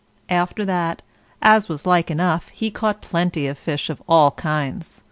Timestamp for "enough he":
2.09-2.71